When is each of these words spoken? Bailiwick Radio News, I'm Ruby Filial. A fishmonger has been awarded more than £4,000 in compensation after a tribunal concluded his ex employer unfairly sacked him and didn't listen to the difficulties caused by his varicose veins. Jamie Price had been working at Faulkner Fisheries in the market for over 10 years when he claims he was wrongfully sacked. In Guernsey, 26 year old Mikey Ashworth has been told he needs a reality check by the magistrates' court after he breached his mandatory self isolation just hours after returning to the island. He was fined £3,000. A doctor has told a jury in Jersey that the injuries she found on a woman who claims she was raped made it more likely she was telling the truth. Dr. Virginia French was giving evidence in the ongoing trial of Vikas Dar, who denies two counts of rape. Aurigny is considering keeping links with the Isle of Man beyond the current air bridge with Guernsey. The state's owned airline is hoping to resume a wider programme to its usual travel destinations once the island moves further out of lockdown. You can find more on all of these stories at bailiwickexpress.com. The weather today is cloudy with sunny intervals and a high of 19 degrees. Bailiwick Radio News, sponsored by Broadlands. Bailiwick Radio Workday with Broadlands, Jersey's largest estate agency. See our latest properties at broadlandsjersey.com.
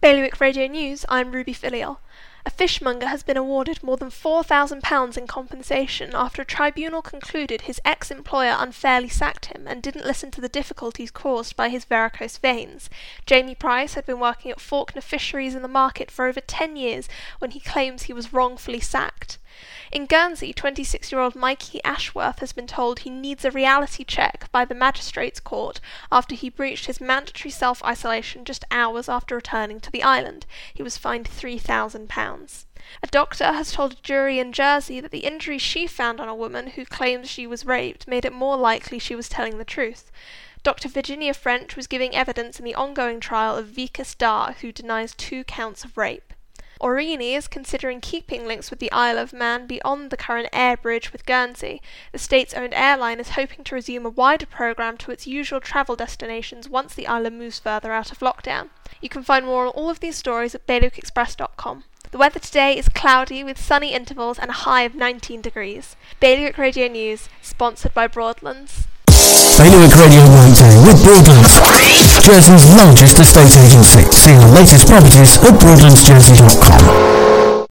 Bailiwick 0.00 0.40
Radio 0.40 0.68
News, 0.68 1.04
I'm 1.08 1.32
Ruby 1.32 1.52
Filial. 1.52 1.98
A 2.46 2.50
fishmonger 2.50 3.08
has 3.08 3.24
been 3.24 3.36
awarded 3.36 3.82
more 3.82 3.96
than 3.96 4.10
£4,000 4.10 5.18
in 5.18 5.26
compensation 5.26 6.12
after 6.14 6.42
a 6.42 6.44
tribunal 6.44 7.02
concluded 7.02 7.62
his 7.62 7.80
ex 7.84 8.08
employer 8.08 8.54
unfairly 8.56 9.08
sacked 9.08 9.46
him 9.46 9.66
and 9.66 9.82
didn't 9.82 10.06
listen 10.06 10.30
to 10.30 10.40
the 10.40 10.48
difficulties 10.48 11.10
caused 11.10 11.56
by 11.56 11.68
his 11.68 11.84
varicose 11.84 12.38
veins. 12.38 12.88
Jamie 13.26 13.56
Price 13.56 13.94
had 13.94 14.06
been 14.06 14.20
working 14.20 14.52
at 14.52 14.60
Faulkner 14.60 15.00
Fisheries 15.00 15.56
in 15.56 15.62
the 15.62 15.68
market 15.68 16.12
for 16.12 16.26
over 16.26 16.40
10 16.40 16.76
years 16.76 17.08
when 17.40 17.50
he 17.50 17.58
claims 17.58 18.04
he 18.04 18.12
was 18.12 18.32
wrongfully 18.32 18.80
sacked. 18.80 19.38
In 19.90 20.06
Guernsey, 20.06 20.52
26 20.52 21.10
year 21.10 21.20
old 21.20 21.34
Mikey 21.34 21.82
Ashworth 21.82 22.38
has 22.38 22.52
been 22.52 22.66
told 22.66 23.00
he 23.00 23.10
needs 23.10 23.44
a 23.44 23.50
reality 23.50 24.04
check 24.04 24.48
by 24.52 24.64
the 24.64 24.74
magistrates' 24.74 25.40
court 25.40 25.80
after 26.12 26.34
he 26.34 26.48
breached 26.48 26.86
his 26.86 27.00
mandatory 27.00 27.50
self 27.50 27.82
isolation 27.82 28.44
just 28.44 28.64
hours 28.70 29.08
after 29.08 29.34
returning 29.34 29.80
to 29.80 29.90
the 29.90 30.02
island. 30.02 30.46
He 30.72 30.82
was 30.82 30.96
fined 30.96 31.28
£3,000. 31.28 32.64
A 33.02 33.06
doctor 33.08 33.52
has 33.52 33.72
told 33.72 33.92
a 33.94 34.02
jury 34.02 34.38
in 34.38 34.52
Jersey 34.52 35.00
that 35.00 35.10
the 35.10 35.26
injuries 35.26 35.62
she 35.62 35.86
found 35.86 36.20
on 36.20 36.28
a 36.28 36.34
woman 36.34 36.68
who 36.68 36.84
claims 36.84 37.28
she 37.28 37.46
was 37.46 37.66
raped 37.66 38.06
made 38.06 38.24
it 38.24 38.32
more 38.32 38.56
likely 38.56 38.98
she 38.98 39.16
was 39.16 39.28
telling 39.28 39.58
the 39.58 39.64
truth. 39.64 40.12
Dr. 40.62 40.88
Virginia 40.88 41.34
French 41.34 41.76
was 41.76 41.86
giving 41.86 42.14
evidence 42.14 42.58
in 42.58 42.64
the 42.64 42.74
ongoing 42.74 43.20
trial 43.20 43.56
of 43.56 43.66
Vikas 43.66 44.16
Dar, 44.16 44.52
who 44.60 44.70
denies 44.70 45.14
two 45.14 45.42
counts 45.44 45.84
of 45.84 45.96
rape. 45.96 46.32
Aurigny 46.80 47.36
is 47.36 47.48
considering 47.48 48.00
keeping 48.00 48.46
links 48.46 48.70
with 48.70 48.78
the 48.78 48.92
Isle 48.92 49.18
of 49.18 49.32
Man 49.32 49.66
beyond 49.66 50.10
the 50.10 50.16
current 50.16 50.48
air 50.52 50.76
bridge 50.76 51.12
with 51.12 51.26
Guernsey. 51.26 51.82
The 52.12 52.18
state's 52.18 52.54
owned 52.54 52.74
airline 52.74 53.18
is 53.18 53.30
hoping 53.30 53.64
to 53.64 53.74
resume 53.74 54.06
a 54.06 54.10
wider 54.10 54.46
programme 54.46 54.96
to 54.98 55.10
its 55.10 55.26
usual 55.26 55.60
travel 55.60 55.96
destinations 55.96 56.68
once 56.68 56.94
the 56.94 57.06
island 57.06 57.38
moves 57.38 57.58
further 57.58 57.92
out 57.92 58.12
of 58.12 58.20
lockdown. 58.20 58.68
You 59.00 59.08
can 59.08 59.22
find 59.22 59.44
more 59.44 59.66
on 59.66 59.72
all 59.72 59.90
of 59.90 60.00
these 60.00 60.16
stories 60.16 60.54
at 60.54 60.66
bailiwickexpress.com. 60.66 61.84
The 62.10 62.18
weather 62.18 62.40
today 62.40 62.78
is 62.78 62.88
cloudy 62.88 63.44
with 63.44 63.60
sunny 63.60 63.92
intervals 63.92 64.38
and 64.38 64.50
a 64.50 64.64
high 64.64 64.82
of 64.82 64.94
19 64.94 65.42
degrees. 65.42 65.96
Bailiwick 66.20 66.56
Radio 66.56 66.88
News, 66.88 67.28
sponsored 67.42 67.92
by 67.92 68.06
Broadlands. 68.06 68.86
Bailiwick 69.58 69.92
Radio 69.98 70.22
Workday 70.30 70.72
with 70.86 71.02
Broadlands, 71.04 71.58
Jersey's 72.28 72.68
largest 72.76 73.18
estate 73.18 73.56
agency. 73.64 74.04
See 74.12 74.34
our 74.34 74.50
latest 74.52 74.86
properties 74.86 75.38
at 75.38 75.54
broadlandsjersey.com. 75.54 77.17